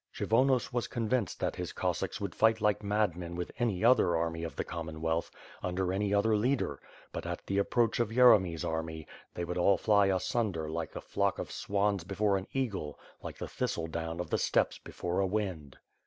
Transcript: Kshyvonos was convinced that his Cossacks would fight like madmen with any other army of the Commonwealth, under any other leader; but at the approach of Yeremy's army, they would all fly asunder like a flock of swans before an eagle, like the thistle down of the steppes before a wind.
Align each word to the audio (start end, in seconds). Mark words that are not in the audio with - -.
Kshyvonos 0.15 0.73
was 0.73 0.87
convinced 0.87 1.39
that 1.41 1.57
his 1.57 1.73
Cossacks 1.73 2.19
would 2.19 2.33
fight 2.33 2.59
like 2.59 2.81
madmen 2.81 3.35
with 3.35 3.51
any 3.59 3.85
other 3.85 4.17
army 4.17 4.43
of 4.43 4.55
the 4.55 4.63
Commonwealth, 4.63 5.29
under 5.61 5.93
any 5.93 6.11
other 6.11 6.35
leader; 6.35 6.79
but 7.11 7.27
at 7.27 7.45
the 7.45 7.59
approach 7.59 7.99
of 7.99 8.09
Yeremy's 8.11 8.65
army, 8.65 9.05
they 9.35 9.45
would 9.45 9.59
all 9.59 9.77
fly 9.77 10.07
asunder 10.07 10.67
like 10.71 10.95
a 10.95 11.01
flock 11.01 11.37
of 11.37 11.51
swans 11.51 12.03
before 12.03 12.35
an 12.35 12.47
eagle, 12.51 12.97
like 13.21 13.37
the 13.37 13.47
thistle 13.47 13.85
down 13.85 14.19
of 14.19 14.31
the 14.31 14.39
steppes 14.39 14.79
before 14.79 15.19
a 15.19 15.27
wind. 15.27 15.77